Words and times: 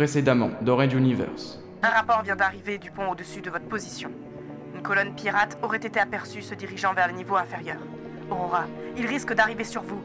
Précédemment, 0.00 0.48
dans 0.62 0.76
Red 0.76 0.94
Universe. 0.94 1.60
Un 1.82 1.90
rapport 1.90 2.22
vient 2.22 2.34
d'arriver 2.34 2.78
du 2.78 2.90
pont 2.90 3.10
au-dessus 3.10 3.42
de 3.42 3.50
votre 3.50 3.66
position. 3.66 4.10
Une 4.74 4.80
colonne 4.80 5.14
pirate 5.14 5.58
aurait 5.60 5.76
été 5.76 6.00
aperçue 6.00 6.40
se 6.40 6.54
dirigeant 6.54 6.94
vers 6.94 7.08
le 7.08 7.12
niveau 7.12 7.36
inférieur. 7.36 7.76
Aurora, 8.30 8.64
il 8.96 9.04
risque 9.04 9.34
d'arriver 9.34 9.62
sur 9.62 9.82
vous. 9.82 10.00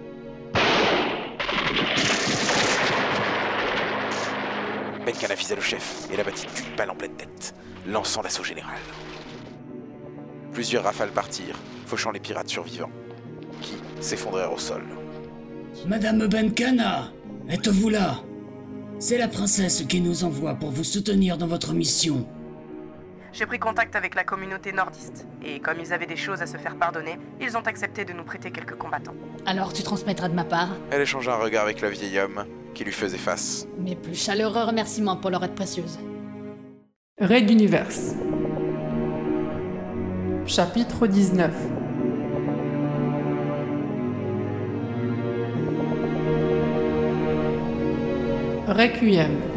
Benkan 5.06 5.30
a 5.30 5.36
visé 5.36 5.56
le 5.56 5.62
chef 5.62 6.10
et 6.12 6.18
l'a 6.18 6.26
bâti 6.26 6.46
d'une 6.48 6.76
balle 6.76 6.90
en 6.90 6.96
pleine 6.96 7.16
tête, 7.16 7.56
lançant 7.88 8.22
l'assaut 8.22 8.44
général. 8.44 8.76
Plusieurs 10.52 10.84
rafales 10.84 11.12
partirent, 11.12 11.56
fauchant 11.86 12.12
les 12.12 12.20
pirates 12.20 12.50
survivants, 12.50 12.92
qui 13.62 13.78
s'effondrèrent 14.02 14.52
au 14.52 14.60
sol. 14.60 14.84
Madame 15.88 16.28
Benkana, 16.28 17.14
êtes-vous 17.48 17.88
là? 17.88 18.18
C'est 18.98 19.18
la 19.18 19.28
princesse 19.28 19.84
qui 19.84 20.00
nous 20.02 20.24
envoie 20.24 20.56
pour 20.56 20.72
vous 20.72 20.84
soutenir 20.84 21.38
dans 21.38 21.48
votre 21.48 21.74
mission. 21.74 22.26
J'ai 23.34 23.46
pris 23.46 23.60
contact 23.60 23.96
avec 23.98 24.16
la 24.16 24.24
communauté 24.24 24.72
nordiste, 24.72 25.28
et 25.44 25.60
comme 25.60 25.78
ils 25.82 25.92
avaient 25.92 26.06
des 26.06 26.16
choses 26.16 26.42
à 26.42 26.46
se 26.48 26.56
faire 26.56 26.78
pardonner, 26.78 27.20
ils 27.42 27.58
ont 27.58 27.62
accepté 27.62 28.06
de 28.06 28.14
nous 28.14 28.24
prêter 28.24 28.50
quelques 28.52 28.76
combattants. 28.76 29.14
Alors 29.46 29.74
tu 29.74 29.84
transmettras 29.84 30.30
de 30.30 30.34
ma 30.34 30.46
part 30.46 30.70
Elle 30.92 31.02
échangea 31.02 31.34
un 31.34 31.38
regard 31.38 31.64
avec 31.64 31.82
le 31.82 31.90
vieil 31.90 32.18
homme 32.20 32.46
qui 32.74 32.86
lui 32.86 32.94
faisait 32.94 33.18
face. 33.18 33.68
mes 33.78 33.96
plus 33.96 34.16
chaleureux 34.16 34.64
remerciements 34.64 35.18
pour 35.18 35.30
leur 35.30 35.44
aide 35.44 35.56
précieuse. 35.56 36.00
Raid 37.20 37.50
Universe. 37.50 38.16
Chapitre 40.46 41.08
19 41.08 41.52
Requiem. 48.68 49.55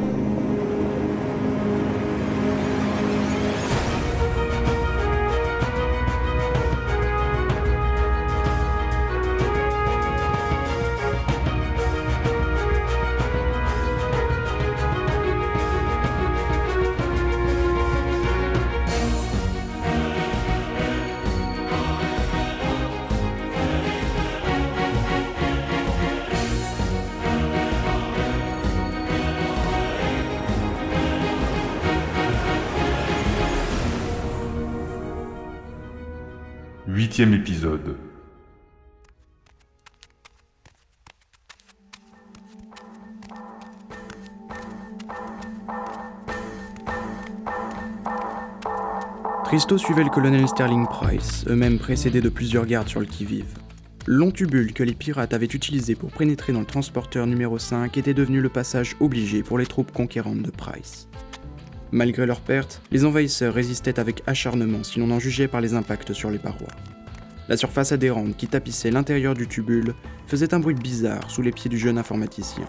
Épisode. 37.20 37.96
Tristo 49.44 49.78
suivait 49.78 50.04
le 50.04 50.10
colonel 50.10 50.46
Sterling 50.46 50.86
Price, 50.86 51.44
eux-mêmes 51.48 51.80
précédés 51.80 52.20
de 52.20 52.28
plusieurs 52.28 52.66
gardes 52.66 52.86
sur 52.86 53.00
le 53.00 53.06
qui-vive. 53.06 53.52
Long 54.06 54.30
tubule 54.30 54.72
que 54.72 54.84
les 54.84 54.94
pirates 54.94 55.34
avaient 55.34 55.46
utilisé 55.46 55.96
pour 55.96 56.12
pénétrer 56.12 56.52
dans 56.52 56.60
le 56.60 56.66
transporteur 56.66 57.26
numéro 57.26 57.58
5 57.58 57.98
était 57.98 58.14
devenu 58.14 58.40
le 58.40 58.48
passage 58.48 58.94
obligé 59.00 59.42
pour 59.42 59.58
les 59.58 59.66
troupes 59.66 59.90
conquérantes 59.90 60.42
de 60.42 60.52
Price. 60.52 61.08
Malgré 61.90 62.26
leurs 62.26 62.42
pertes, 62.42 62.80
les 62.92 63.04
envahisseurs 63.04 63.54
résistaient 63.54 63.98
avec 63.98 64.22
acharnement 64.28 64.84
si 64.84 65.00
l'on 65.00 65.10
en 65.10 65.18
jugeait 65.18 65.48
par 65.48 65.60
les 65.60 65.74
impacts 65.74 66.12
sur 66.12 66.30
les 66.30 66.38
parois. 66.38 66.68
La 67.48 67.56
surface 67.56 67.92
adhérente 67.92 68.36
qui 68.36 68.46
tapissait 68.46 68.90
l'intérieur 68.90 69.32
du 69.32 69.48
tubule 69.48 69.94
faisait 70.26 70.52
un 70.52 70.60
bruit 70.60 70.74
bizarre 70.74 71.30
sous 71.30 71.40
les 71.40 71.50
pieds 71.50 71.70
du 71.70 71.78
jeune 71.78 71.96
informaticien. 71.96 72.68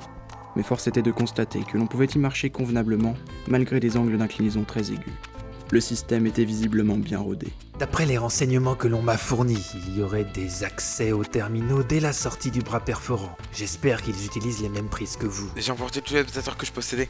Mais 0.55 0.63
force 0.63 0.87
était 0.87 1.01
de 1.01 1.11
constater 1.11 1.59
que 1.69 1.77
l'on 1.77 1.85
pouvait 1.85 2.05
y 2.05 2.17
marcher 2.17 2.49
convenablement 2.49 3.15
malgré 3.49 3.81
des 3.81 3.97
angles 3.97 4.17
d'inclinaison 4.17 4.63
très 4.63 4.91
aigus. 4.91 5.13
Le 5.71 5.81
système 5.81 6.25
était 6.25 6.45
visiblement 6.45 6.97
bien 6.97 7.19
rodé. 7.19 7.47
D'après 7.77 8.05
les 8.05 8.17
renseignements 8.17 8.75
que 8.75 8.87
l'on 8.87 9.01
m'a 9.01 9.17
fournis, 9.17 9.67
il 9.85 9.97
y 9.97 10.01
aurait 10.01 10.25
des 10.33 10.63
accès 10.63 11.11
aux 11.11 11.25
terminaux 11.25 11.83
dès 11.83 11.99
la 11.99 12.13
sortie 12.13 12.49
du 12.49 12.61
bras 12.61 12.79
perforant. 12.79 13.37
J'espère 13.53 14.01
qu'ils 14.01 14.25
utilisent 14.25 14.61
les 14.61 14.69
mêmes 14.69 14.89
prises 14.89 15.17
que 15.17 15.27
vous. 15.27 15.51
J'ai 15.57 15.71
emporté 15.73 16.01
tous 16.01 16.13
les 16.13 16.21
adaptateurs 16.21 16.57
que 16.57 16.65
je 16.65 16.71
possédais. 16.71 17.09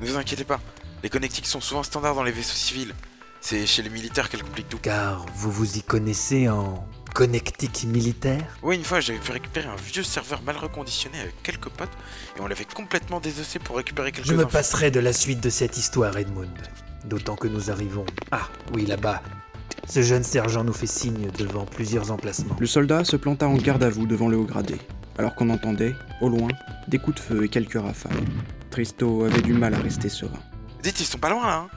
Ne 0.00 0.06
vous 0.06 0.16
inquiétez 0.16 0.44
pas, 0.44 0.60
les 1.02 1.10
connectiques 1.10 1.46
sont 1.46 1.60
souvent 1.60 1.82
standards 1.82 2.14
dans 2.14 2.22
les 2.22 2.32
vaisseaux 2.32 2.54
civils. 2.54 2.94
C'est 3.40 3.66
chez 3.66 3.82
les 3.82 3.90
militaires 3.90 4.28
qu'elles 4.28 4.42
compliquent 4.42 4.68
tout. 4.68 4.78
Car 4.78 5.26
vous 5.34 5.50
vous 5.50 5.78
y 5.78 5.82
connaissez 5.82 6.48
en 6.48 6.86
connectique 7.12 7.84
militaire 7.84 8.42
Oui, 8.62 8.76
une 8.76 8.84
fois, 8.84 9.00
j'avais 9.00 9.18
pu 9.18 9.32
récupérer 9.32 9.66
un 9.68 9.76
vieux 9.76 10.02
serveur 10.02 10.42
mal 10.42 10.56
reconditionné 10.56 11.20
avec 11.20 11.42
quelques 11.42 11.68
potes 11.68 11.90
et 12.36 12.40
on 12.40 12.46
l'avait 12.46 12.64
complètement 12.64 13.20
désossé 13.20 13.58
pour 13.58 13.76
récupérer 13.76 14.12
quelques 14.12 14.26
Je 14.28 14.34
me 14.34 14.40
infos. 14.42 14.50
passerai 14.52 14.90
de 14.90 15.00
la 15.00 15.12
suite 15.12 15.40
de 15.40 15.50
cette 15.50 15.76
histoire, 15.76 16.16
Edmund. 16.16 16.50
D'autant 17.04 17.36
que 17.36 17.48
nous 17.48 17.70
arrivons. 17.70 18.04
Ah, 18.30 18.48
oui, 18.74 18.86
là-bas. 18.86 19.22
Ce 19.88 20.02
jeune 20.02 20.24
sergent 20.24 20.64
nous 20.64 20.72
fait 20.72 20.86
signe 20.86 21.30
devant 21.38 21.64
plusieurs 21.64 22.10
emplacements. 22.10 22.56
Le 22.58 22.66
soldat 22.66 23.04
se 23.04 23.16
planta 23.16 23.48
en 23.48 23.54
garde 23.54 23.82
à 23.82 23.88
vous 23.90 24.06
devant 24.06 24.28
le 24.28 24.36
haut 24.36 24.44
gradé, 24.44 24.76
alors 25.16 25.34
qu'on 25.34 25.48
entendait, 25.50 25.94
au 26.20 26.28
loin, 26.28 26.48
des 26.88 26.98
coups 26.98 27.16
de 27.16 27.20
feu 27.22 27.44
et 27.44 27.48
quelques 27.48 27.80
rafales. 27.80 28.12
Tristo 28.70 29.24
avait 29.24 29.40
du 29.40 29.54
mal 29.54 29.72
à 29.74 29.78
rester 29.78 30.08
serein. 30.10 30.38
Dites, 30.82 31.00
ils 31.00 31.06
sont 31.06 31.18
pas 31.18 31.30
loin 31.30 31.46
là, 31.46 31.56
hein? 31.56 31.68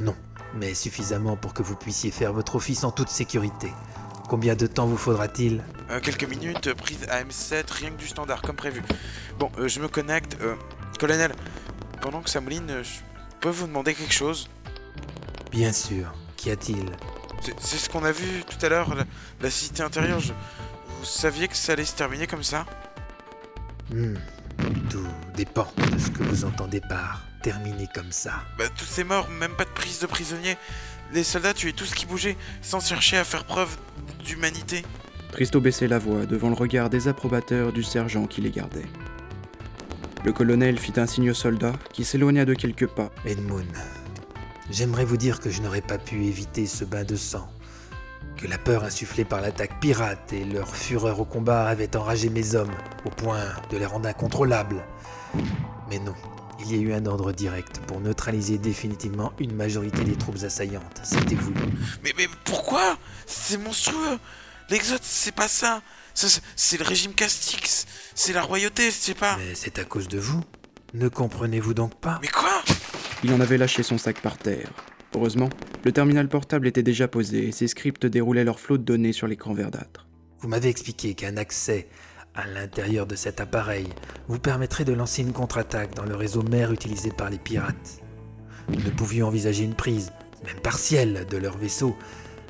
Non, 0.00 0.14
mais 0.54 0.74
suffisamment 0.74 1.36
pour 1.36 1.54
que 1.54 1.62
vous 1.62 1.74
puissiez 1.74 2.10
faire 2.12 2.32
votre 2.32 2.54
office 2.54 2.84
en 2.84 2.92
toute 2.92 3.08
sécurité. 3.08 3.72
Combien 4.28 4.56
de 4.56 4.66
temps 4.66 4.86
vous 4.86 4.96
faudra-t-il 4.96 5.62
Euh, 5.90 6.00
Quelques 6.00 6.24
minutes, 6.24 6.66
euh, 6.66 6.74
prise 6.74 7.02
AM7, 7.08 7.64
rien 7.70 7.90
que 7.90 7.96
du 7.96 8.08
standard, 8.08 8.42
comme 8.42 8.56
prévu. 8.56 8.82
Bon, 9.38 9.50
euh, 9.58 9.68
je 9.68 9.80
me 9.80 9.88
connecte. 9.88 10.36
Euh, 10.40 10.54
colonel, 10.98 11.32
pendant 12.00 12.22
que 12.22 12.30
ça 12.30 12.40
mouline, 12.40 12.82
je 12.82 12.90
peux 13.40 13.50
vous 13.50 13.66
demander 13.66 13.94
quelque 13.94 14.12
chose 14.14 14.48
Bien 15.52 15.72
sûr. 15.72 16.12
Qu'y 16.36 16.50
a-t-il 16.50 16.84
C'est- 17.42 17.54
C'est 17.60 17.76
ce 17.78 17.88
qu'on 17.88 18.04
a 18.04 18.12
vu 18.12 18.42
tout 18.44 18.64
à 18.64 18.68
l'heure, 18.68 18.94
la, 18.94 19.04
la 19.40 19.50
cité 19.50 19.82
intérieure. 19.82 20.18
je- 20.20 20.32
Vous 20.98 21.04
saviez 21.04 21.46
que 21.48 21.56
ça 21.56 21.72
allait 21.72 21.84
se 21.84 21.94
terminer 21.94 22.26
comme 22.26 22.42
ça 22.42 22.66
Hmm, 23.92 24.14
Tout 24.90 25.06
dépend 25.36 25.68
de 25.76 25.98
ce 25.98 26.10
que 26.10 26.22
vous 26.24 26.44
entendez 26.44 26.80
par 26.80 27.22
terminer 27.42 27.86
comme 27.94 28.10
ça. 28.10 28.32
Bah, 28.58 28.64
tous 28.76 28.84
ces 28.86 29.04
morts, 29.04 29.28
même 29.28 29.52
pas 29.54 29.64
de 29.64 29.70
prise 29.70 30.00
de 30.00 30.06
prisonniers. 30.06 30.56
Les 31.12 31.24
soldats 31.24 31.54
tuaient 31.54 31.72
tout 31.72 31.84
ce 31.84 31.94
qui 31.94 32.06
bougeait, 32.06 32.36
sans 32.62 32.80
chercher 32.80 33.16
à 33.16 33.24
faire 33.24 33.44
preuve 33.44 33.76
d'humanité. 34.24 34.84
Tristo 35.32 35.60
baissait 35.60 35.88
la 35.88 35.98
voix 35.98 36.26
devant 36.26 36.48
le 36.48 36.54
regard 36.54 36.90
désapprobateur 36.90 37.72
du 37.72 37.82
sergent 37.82 38.26
qui 38.26 38.40
les 38.40 38.50
gardait. 38.50 38.86
Le 40.24 40.32
colonel 40.32 40.78
fit 40.78 40.98
un 40.98 41.06
signe 41.06 41.30
au 41.30 41.34
soldat 41.34 41.72
qui 41.92 42.04
s'éloigna 42.04 42.44
de 42.44 42.54
quelques 42.54 42.88
pas. 42.88 43.12
Edmund, 43.24 43.66
j'aimerais 44.70 45.04
vous 45.04 45.16
dire 45.16 45.38
que 45.38 45.50
je 45.50 45.62
n'aurais 45.62 45.82
pas 45.82 45.98
pu 45.98 46.24
éviter 46.24 46.66
ce 46.66 46.84
bain 46.84 47.04
de 47.04 47.16
sang. 47.16 47.48
Que 48.36 48.48
la 48.48 48.58
peur 48.58 48.84
insufflée 48.84 49.24
par 49.24 49.40
l'attaque 49.40 49.78
pirate 49.80 50.32
et 50.32 50.44
leur 50.44 50.74
fureur 50.74 51.20
au 51.20 51.24
combat 51.24 51.66
avaient 51.66 51.96
enragé 51.96 52.28
mes 52.28 52.54
hommes, 52.54 52.74
au 53.04 53.10
point 53.10 53.44
de 53.70 53.78
les 53.78 53.86
rendre 53.86 54.08
incontrôlables. 54.08 54.84
Mais 55.88 55.98
non, 56.00 56.14
il 56.60 56.72
y 56.72 56.78
a 56.78 56.80
eu 56.80 56.92
un 56.92 57.06
ordre 57.06 57.32
direct 57.32 57.80
pour 57.86 58.00
neutraliser 58.00 58.58
définitivement 58.58 59.32
une 59.38 59.54
majorité 59.54 60.04
des 60.04 60.16
troupes 60.16 60.42
assaillantes. 60.42 61.00
C'était 61.02 61.34
voulu. 61.34 61.60
Mais, 62.02 62.12
mais 62.16 62.26
pourquoi? 62.44 62.98
C'est 63.26 63.58
monstrueux 63.58 64.18
L'Exode, 64.70 65.00
c'est 65.02 65.34
pas 65.34 65.48
ça 65.48 65.82
Ça, 66.14 66.28
c'est- 66.28 66.42
C'est 66.56 66.78
le 66.78 66.84
régime 66.84 67.12
Castix 67.12 67.86
C'est 68.14 68.32
la 68.32 68.42
royauté, 68.42 68.90
c'est 68.90 69.14
pas... 69.14 69.36
Mais 69.36 69.54
c'est 69.54 69.78
à 69.78 69.84
cause 69.84 70.08
de 70.08 70.18
vous 70.18 70.42
Ne 70.94 71.08
comprenez-vous 71.08 71.74
donc 71.74 71.94
pas? 72.00 72.18
Mais 72.22 72.28
quoi? 72.28 72.62
Il 73.22 73.32
en 73.32 73.40
avait 73.40 73.58
lâché 73.58 73.82
son 73.82 73.98
sac 73.98 74.20
par 74.20 74.36
terre. 74.38 74.70
Heureusement, 75.14 75.48
le 75.84 75.92
terminal 75.92 76.28
portable 76.28 76.66
était 76.66 76.82
déjà 76.82 77.06
posé 77.08 77.48
et 77.48 77.52
ses 77.52 77.68
scripts 77.68 78.06
déroulaient 78.06 78.44
leur 78.44 78.58
flot 78.60 78.76
de 78.78 78.82
données 78.82 79.12
sur 79.12 79.26
l'écran 79.28 79.54
verdâtre. 79.54 80.06
Vous 80.40 80.48
m'avez 80.48 80.68
expliqué 80.68 81.14
qu'un 81.14 81.36
accès 81.36 81.86
à 82.36 82.46
l'intérieur 82.46 83.06
de 83.06 83.16
cet 83.16 83.40
appareil 83.40 83.88
vous 84.28 84.38
permettrait 84.38 84.84
de 84.84 84.92
lancer 84.92 85.22
une 85.22 85.32
contre-attaque 85.32 85.94
dans 85.94 86.04
le 86.04 86.14
réseau 86.14 86.42
mère 86.42 86.72
utilisé 86.72 87.10
par 87.10 87.30
les 87.30 87.38
pirates. 87.38 88.02
Nous 88.68 88.82
ne 88.82 88.90
pouvions 88.90 89.28
envisager 89.28 89.64
une 89.64 89.74
prise, 89.74 90.12
même 90.44 90.60
partielle, 90.60 91.26
de 91.30 91.36
leur 91.36 91.56
vaisseau, 91.56 91.96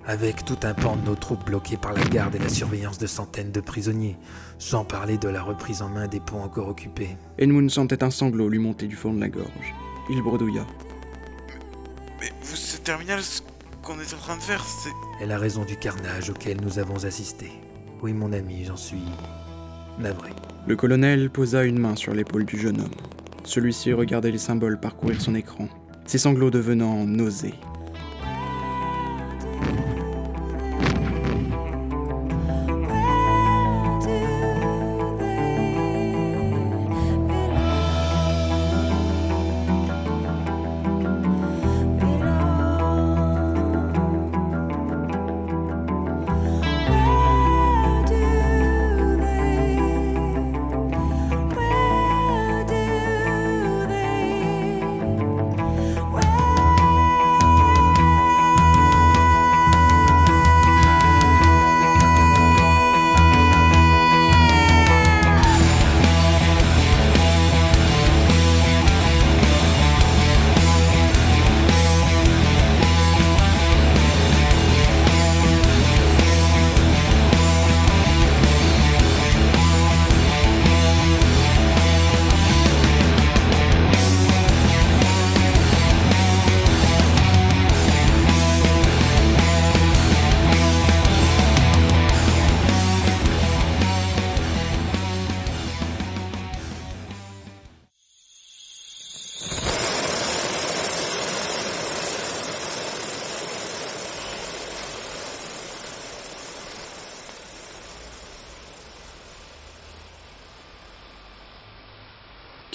avec 0.07 0.45
tout 0.45 0.59
un 0.63 0.75
pan 0.75 0.97
de 0.97 1.05
nos 1.05 1.15
troupes 1.15 1.45
bloquées 1.45 1.77
par 1.77 1.93
la 1.93 2.05
garde 2.05 2.35
et 2.35 2.39
la 2.39 2.49
surveillance 2.49 2.99
de 2.99 3.07
centaines 3.07 3.53
de 3.53 3.61
prisonniers, 3.61 4.17
sans 4.59 4.85
parler 4.85 5.19
de 5.19 5.29
la 5.29 5.43
reprise 5.43 5.83
en 5.83 5.89
main 5.89 6.09
des 6.09 6.21
ponts 6.21 6.43
encore 6.43 6.69
occupés. 6.69 7.17
Edmund 7.39 7.71
sentait 7.71 8.03
un 8.05 8.11
sanglot 8.11 8.49
lui 8.49 8.59
monter 8.59 8.87
du 8.87 8.97
fond 8.97 9.13
de 9.13 9.21
la 9.21 9.29
gorge. 9.29 9.75
Il 10.11 10.23
bredouilla. 10.23 10.67
Mais 12.21 12.33
vous, 12.43 12.57
ce 12.57 12.77
terminal, 12.79 13.23
ce 13.23 13.43
qu'on 13.83 13.99
est 14.01 14.15
en 14.15 14.19
train 14.19 14.37
de 14.37 14.43
faire, 14.43 14.65
c'est... 14.65 15.23
est 15.23 15.27
la 15.27 15.39
raison 15.39 15.65
du 15.65 15.77
carnage 15.77 16.31
auquel 16.31 16.61
nous 16.61 16.79
avons 16.79 17.05
assisté. 17.05 17.51
Oui, 18.03 18.13
mon 18.13 18.33
ami, 18.33 18.65
j'en 18.65 18.77
suis 18.77 19.03
Le 20.67 20.77
colonel 20.77 21.31
posa 21.31 21.65
une 21.65 21.79
main 21.79 21.97
sur 21.97 22.13
l'épaule 22.13 22.45
du 22.45 22.59
jeune 22.59 22.81
homme. 22.81 22.91
Celui-ci 23.45 23.93
regardait 23.93 24.31
les 24.31 24.39
symboles 24.39 24.79
parcourir 24.79 25.21
son 25.21 25.35
écran, 25.35 25.69
ses 26.05 26.19
sanglots 26.19 26.51
devenant 26.51 27.05
nausées. 27.07 27.55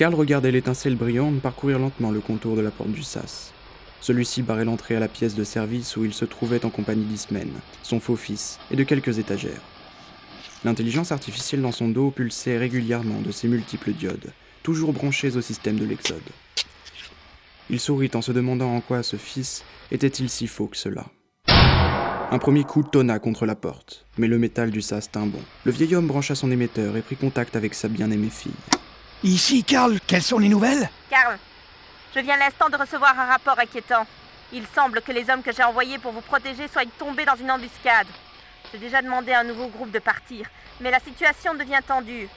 Karl 0.01 0.15
regardait 0.15 0.49
l'étincelle 0.49 0.95
brillante 0.95 1.41
parcourir 1.41 1.77
lentement 1.77 2.09
le 2.09 2.21
contour 2.21 2.55
de 2.55 2.61
la 2.61 2.71
porte 2.71 2.91
du 2.91 3.03
sas. 3.03 3.53
Celui-ci 3.99 4.41
barrait 4.41 4.65
l'entrée 4.65 4.95
à 4.95 4.99
la 4.99 5.07
pièce 5.07 5.35
de 5.35 5.43
service 5.43 5.95
où 5.95 6.03
il 6.03 6.11
se 6.11 6.25
trouvait 6.25 6.65
en 6.65 6.71
compagnie 6.71 7.05
d'Ismen, 7.05 7.51
son 7.83 7.99
faux-fils, 7.99 8.57
et 8.71 8.75
de 8.75 8.83
quelques 8.83 9.19
étagères. 9.19 9.61
L'intelligence 10.65 11.11
artificielle 11.11 11.61
dans 11.61 11.71
son 11.71 11.87
dos 11.87 12.09
pulsait 12.09 12.57
régulièrement 12.57 13.21
de 13.21 13.31
ses 13.31 13.47
multiples 13.47 13.91
diodes, 13.91 14.33
toujours 14.63 14.91
branchées 14.91 15.37
au 15.37 15.41
système 15.41 15.77
de 15.77 15.85
l'Exode. 15.85 16.17
Il 17.69 17.79
sourit 17.79 18.09
en 18.15 18.23
se 18.23 18.31
demandant 18.31 18.75
en 18.75 18.81
quoi 18.81 19.03
ce 19.03 19.17
fils 19.17 19.63
était-il 19.91 20.31
si 20.31 20.47
faux 20.47 20.65
que 20.65 20.77
cela. 20.77 21.05
Un 21.45 22.39
premier 22.39 22.63
coup 22.63 22.81
tonna 22.81 23.19
contre 23.19 23.45
la 23.45 23.55
porte, 23.55 24.07
mais 24.17 24.27
le 24.27 24.39
métal 24.39 24.71
du 24.71 24.81
sas 24.81 25.11
tint 25.11 25.27
bon. 25.27 25.41
Le 25.63 25.71
vieil 25.71 25.93
homme 25.93 26.07
brancha 26.07 26.33
son 26.33 26.49
émetteur 26.49 26.97
et 26.97 27.03
prit 27.03 27.17
contact 27.17 27.55
avec 27.55 27.75
sa 27.75 27.87
bien-aimée 27.87 28.31
fille. 28.31 28.51
Ici, 29.23 29.63
Karl, 29.63 29.99
quelles 30.07 30.23
sont 30.23 30.39
les 30.39 30.49
nouvelles? 30.49 30.89
Karl, 31.09 31.37
je 32.15 32.19
viens 32.21 32.37
l'instant 32.37 32.69
de 32.69 32.75
recevoir 32.75 33.19
un 33.19 33.25
rapport 33.25 33.59
inquiétant. 33.59 34.07
Il 34.51 34.65
semble 34.73 35.01
que 35.01 35.11
les 35.11 35.29
hommes 35.29 35.43
que 35.43 35.51
j'ai 35.51 35.63
envoyés 35.63 35.99
pour 35.99 36.11
vous 36.11 36.21
protéger 36.21 36.67
soient 36.67 36.81
tombés 36.97 37.25
dans 37.25 37.35
une 37.35 37.51
embuscade. 37.51 38.07
J'ai 38.71 38.79
déjà 38.79 39.01
demandé 39.01 39.31
à 39.31 39.41
un 39.41 39.43
nouveau 39.43 39.67
groupe 39.67 39.91
de 39.91 39.99
partir, 39.99 40.47
mais 40.79 40.89
la 40.89 40.99
situation 40.99 41.53
devient 41.53 41.81
tendue. 41.85 42.27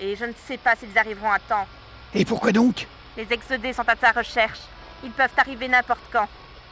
Et 0.00 0.16
je 0.16 0.24
ne 0.24 0.32
sais 0.46 0.58
pas 0.58 0.74
s'ils 0.74 0.98
arriveront 0.98 1.30
à 1.30 1.38
temps. 1.38 1.66
Et 2.14 2.24
pourquoi 2.24 2.50
donc? 2.50 2.88
Les 3.16 3.32
exodés 3.32 3.72
sont 3.72 3.88
à 3.88 3.94
ta 3.94 4.10
recherche. 4.10 4.60
Ils 5.04 5.12
peuvent 5.12 5.30
arriver 5.36 5.68
n'importe 5.68 6.02
quand. 6.12 6.26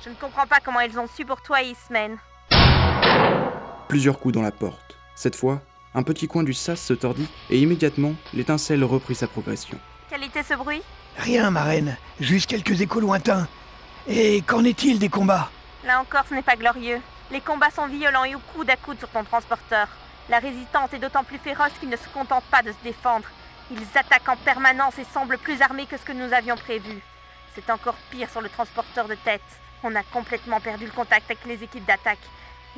Je 0.04 0.10
ne 0.10 0.14
comprends 0.16 0.46
pas 0.46 0.58
comment 0.64 0.80
ils 0.80 0.98
ont 0.98 1.06
su 1.06 1.24
pour 1.24 1.40
toi 1.40 1.62
et 1.62 1.68
Ismen. 1.68 2.18
Plusieurs 3.86 4.18
coups 4.18 4.34
dans 4.34 4.42
la 4.42 4.50
porte. 4.50 4.96
Cette 5.14 5.36
fois, 5.36 5.60
un 5.94 6.02
petit 6.02 6.28
coin 6.28 6.42
du 6.42 6.54
sas 6.54 6.80
se 6.80 6.94
tordit 6.94 7.28
et 7.50 7.58
immédiatement, 7.58 8.14
l'étincelle 8.32 8.84
reprit 8.84 9.14
sa 9.14 9.26
progression. 9.26 9.78
Quel 10.08 10.24
était 10.24 10.42
ce 10.42 10.54
bruit? 10.54 10.82
Rien, 11.18 11.50
ma 11.50 11.64
reine. 11.64 11.96
Juste 12.20 12.48
quelques 12.48 12.80
échos 12.80 13.00
lointains. 13.00 13.48
Et 14.06 14.42
qu'en 14.42 14.64
est-il 14.64 14.98
des 14.98 15.08
combats? 15.08 15.50
Là 15.84 16.00
encore, 16.00 16.24
ce 16.28 16.34
n'est 16.34 16.42
pas 16.42 16.56
glorieux. 16.56 17.00
Les 17.30 17.40
combats 17.40 17.70
sont 17.70 17.86
violents 17.86 18.24
et 18.24 18.34
au 18.34 18.40
coude 18.54 18.70
à 18.70 18.76
coude 18.76 18.98
sur 18.98 19.08
ton 19.08 19.24
transporteur. 19.24 19.88
La 20.28 20.38
résistance 20.38 20.92
est 20.92 20.98
d'autant 20.98 21.24
plus 21.24 21.38
féroce 21.38 21.72
qu'ils 21.80 21.88
ne 21.88 21.96
se 21.96 22.08
contentent 22.12 22.44
pas 22.44 22.62
de 22.62 22.72
se 22.72 22.82
défendre. 22.84 23.28
Ils 23.70 23.98
attaquent 23.98 24.28
en 24.28 24.36
permanence 24.36 24.98
et 24.98 25.04
semblent 25.12 25.38
plus 25.38 25.60
armés 25.62 25.86
que 25.86 25.96
ce 25.96 26.04
que 26.04 26.12
nous 26.12 26.32
avions 26.32 26.56
prévu. 26.56 27.00
C'est 27.54 27.70
encore 27.70 27.96
pire 28.10 28.30
sur 28.30 28.40
le 28.40 28.48
transporteur 28.48 29.08
de 29.08 29.14
tête. 29.14 29.42
On 29.82 29.94
a 29.94 30.02
complètement 30.02 30.60
perdu 30.60 30.86
le 30.86 30.92
contact 30.92 31.30
avec 31.30 31.44
les 31.46 31.62
équipes 31.62 31.84
d'attaque. 31.84 32.18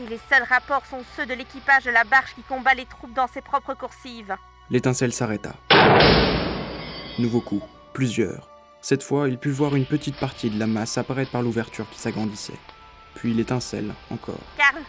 Et 0.02 0.06
les 0.06 0.19
seuls 0.29 0.43
rapports 0.43 0.85
sont 0.87 1.05
ceux 1.17 1.25
de 1.25 1.35
l'équipage 1.35 1.85
de 1.85 1.91
la 1.91 2.02
barge 2.02 2.35
qui 2.35 2.43
combat 2.43 2.75
les 2.75 2.87
troupes 2.87 3.14
dans 3.14 3.29
ses 3.29 3.41
propres 3.41 3.75
coursives. 3.75 4.35
L'étincelle 4.70 5.12
s'arrêta. 5.12 5.55
Nouveau 7.19 7.41
coup, 7.41 7.62
plusieurs. 7.93 8.49
Cette 8.81 9.05
fois, 9.05 9.29
il 9.29 9.38
put 9.38 9.50
voir 9.52 9.76
une 9.76 9.87
petite 9.87 10.17
partie 10.19 10.50
de 10.50 10.58
la 10.58 10.67
masse 10.67 10.99
apparaître 10.99 11.31
par 11.31 11.43
l'ouverture 11.43 11.88
qui 11.91 11.99
s'agrandissait. 11.99 12.58
Puis 13.14 13.32
l'étincelle, 13.32 13.94
encore. 14.11 14.41
Karl 14.58 14.82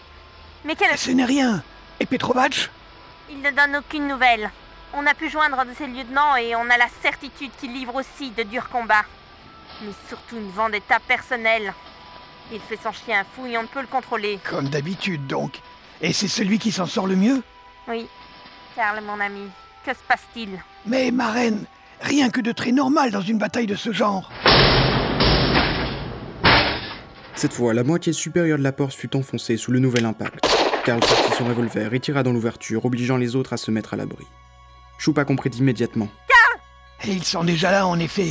Mais 0.66 0.76
quel... 0.76 0.98
Ce 0.98 1.12
n'est 1.12 1.26
rien 1.26 1.64
Et 2.00 2.08
Petrovac 2.08 2.72
Il 3.30 3.42
ne 3.42 3.52
donne 3.52 3.76
aucune 3.76 4.08
nouvelle. 4.08 4.50
On 4.96 5.06
a 5.06 5.14
pu 5.14 5.30
joindre 5.30 5.60
un 5.60 5.66
de 5.66 5.74
ses 5.74 5.88
lieutenants 5.88 6.36
et 6.36 6.56
on 6.56 6.70
a 6.70 6.78
la 6.78 6.90
certitude 7.04 7.52
qu'il 7.60 7.74
livre 7.74 7.96
aussi 7.96 8.32
de 8.32 8.44
durs 8.44 8.70
combats. 8.70 9.06
Mais 9.84 9.92
surtout 10.10 10.38
une 10.38 10.52
vendetta 10.52 11.00
personnelle. 11.00 11.74
Il 12.52 12.60
fait 12.60 12.78
son 12.82 12.92
chien 12.92 13.26
fou 13.36 13.46
et 13.48 13.58
on 13.58 13.64
ne 13.64 13.68
peut 13.68 13.82
le 13.82 13.88
contrôler. 13.88 14.40
Comme 14.44 14.70
d'habitude 14.70 15.26
donc. 15.28 15.60
Et 16.02 16.14
c'est 16.14 16.28
celui 16.28 16.60
qui 16.60 16.72
s'en 16.72 16.86
sort 16.86 17.08
le 17.08 17.16
mieux? 17.16 17.42
Oui. 17.88 18.08
Karl, 18.76 19.02
mon 19.04 19.20
ami, 19.20 19.50
que 19.86 19.92
se 19.92 20.00
passe-t-il? 20.08 20.50
Mais 20.86 21.10
ma 21.12 21.32
reine, 21.32 21.66
rien 22.02 22.30
que 22.30 22.42
de 22.42 22.52
très 22.52 22.72
normal 22.72 23.12
dans 23.12 23.22
une 23.22 23.38
bataille 23.38 23.68
de 23.68 23.76
ce 23.76 23.92
genre. 23.92 24.30
Cette 27.36 27.54
fois, 27.54 27.74
la 27.74 27.84
moitié 27.84 28.14
supérieure 28.14 28.58
de 28.58 28.64
la 28.64 28.72
porte 28.72 28.94
fut 28.94 29.16
enfoncée 29.16 29.58
sous 29.58 29.72
le 29.72 29.80
nouvel 29.80 30.06
impact. 30.06 30.46
Karl 30.86 31.04
sortit 31.04 31.34
son 31.38 31.46
revolver 31.46 31.94
et 31.94 32.00
tira 32.00 32.22
dans 32.22 32.32
l'ouverture, 32.32 32.86
obligeant 32.86 33.18
les 33.18 33.36
autres 33.36 33.54
à 33.54 33.58
se 33.58 33.72
mettre 33.72 33.94
à 33.94 33.98
l'abri. 33.98 34.26
Choupa 34.98 35.26
comprit 35.26 35.50
immédiatement. 35.50 36.08
Karl 36.28 37.10
Et 37.10 37.14
ils 37.14 37.26
sont 37.26 37.44
déjà 37.44 37.72
là, 37.72 37.88
en 37.88 38.00
effet. 38.00 38.30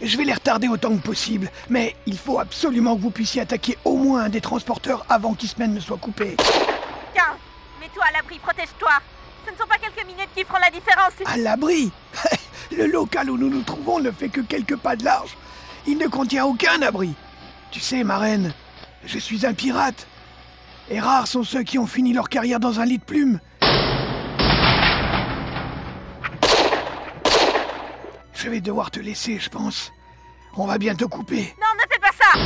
Je 0.00 0.16
vais 0.16 0.24
les 0.24 0.32
retarder 0.32 0.68
autant 0.68 0.96
que 0.96 1.02
possible, 1.02 1.50
mais 1.68 1.96
il 2.06 2.16
faut 2.16 2.38
absolument 2.38 2.96
que 2.96 3.02
vous 3.02 3.10
puissiez 3.10 3.42
attaquer 3.42 3.76
au 3.84 3.96
moins 3.96 4.24
un 4.24 4.28
des 4.28 4.40
transporteurs 4.40 5.04
avant 5.08 5.34
qu'Ismen 5.34 5.74
ne 5.74 5.80
soit 5.80 5.96
coupé. 5.96 6.36
Karl, 7.14 7.36
mets-toi 7.80 8.04
à 8.08 8.12
l'abri, 8.12 8.38
protège-toi. 8.38 8.92
Ce 9.44 9.52
ne 9.52 9.56
sont 9.56 9.66
pas 9.66 9.78
quelques 9.78 10.06
minutes 10.06 10.28
qui 10.36 10.44
feront 10.44 10.60
la 10.60 10.70
différence. 10.70 11.12
À 11.24 11.36
l'abri 11.36 11.90
Le 12.76 12.86
local 12.86 13.30
où 13.30 13.36
nous 13.36 13.50
nous 13.50 13.62
trouvons 13.62 13.98
ne 13.98 14.10
fait 14.12 14.28
que 14.28 14.40
quelques 14.40 14.76
pas 14.76 14.94
de 14.94 15.04
large. 15.04 15.36
Il 15.86 15.98
ne 15.98 16.06
contient 16.06 16.44
aucun 16.44 16.80
abri. 16.82 17.14
Tu 17.70 17.80
sais, 17.80 18.04
ma 18.04 18.18
reine, 18.18 18.52
je 19.04 19.18
suis 19.18 19.46
un 19.46 19.54
pirate. 19.54 20.06
Et 20.90 21.00
rares 21.00 21.26
sont 21.26 21.44
ceux 21.44 21.62
qui 21.62 21.78
ont 21.78 21.86
fini 21.86 22.12
leur 22.12 22.28
carrière 22.28 22.60
dans 22.60 22.78
un 22.78 22.84
lit 22.84 22.98
de 22.98 23.04
plumes. 23.04 23.40
Je 28.40 28.48
vais 28.48 28.60
devoir 28.60 28.92
te 28.92 29.00
laisser, 29.00 29.40
je 29.40 29.50
pense. 29.50 29.92
On 30.56 30.64
va 30.64 30.78
bientôt 30.78 31.08
couper. 31.08 31.56
Non, 31.60 31.66
ne 31.74 31.80
fais 31.92 31.98
pas 31.98 32.12
ça 32.16 32.38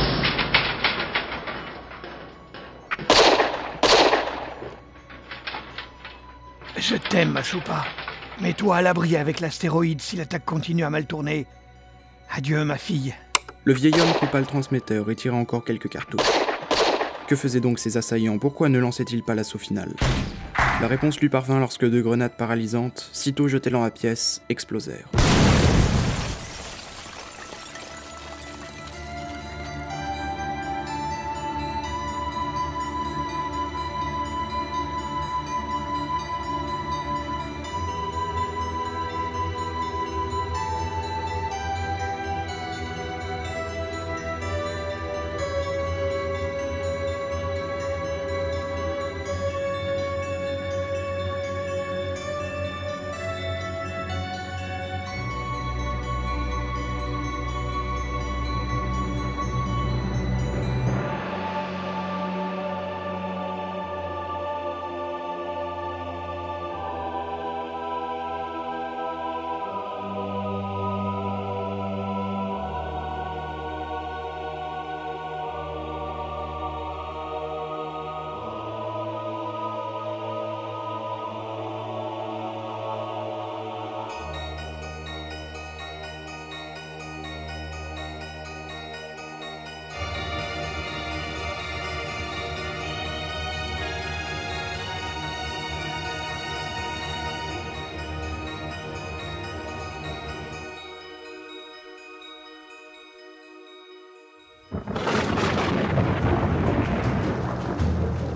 Je 6.75 6.95
t'aime, 6.95 7.33
ma 7.33 7.43
choupa. 7.43 7.85
Mets-toi 8.41 8.77
à 8.77 8.81
l'abri 8.81 9.15
avec 9.17 9.39
l'astéroïde 9.39 10.01
si 10.01 10.15
l'attaque 10.15 10.45
continue 10.45 10.83
à 10.83 10.89
mal 10.89 11.05
tourner. 11.05 11.45
Adieu, 12.31 12.65
ma 12.65 12.79
fille. 12.79 13.13
Le 13.63 13.73
vieil 13.73 13.93
homme 14.01 14.13
coupa 14.19 14.39
le 14.39 14.47
transmetteur 14.47 15.11
et 15.11 15.15
tira 15.15 15.37
encore 15.37 15.63
quelques 15.63 15.89
cartouches. 15.89 16.25
Que 17.27 17.35
faisaient 17.35 17.59
donc 17.59 17.77
ces 17.77 17.97
assaillants? 17.97 18.39
Pourquoi 18.39 18.67
ne 18.69 18.79
lançaient-ils 18.79 19.21
pas 19.21 19.35
l'assaut 19.35 19.59
final? 19.59 19.93
La 20.81 20.87
réponse 20.87 21.19
lui 21.19 21.29
parvint 21.29 21.59
lorsque 21.59 21.87
deux 21.87 22.01
grenades 22.01 22.35
paralysantes, 22.35 23.11
sitôt 23.13 23.47
jetées 23.47 23.69
dans 23.69 23.83
la 23.83 23.91
pièce, 23.91 24.41
explosèrent. 24.49 25.11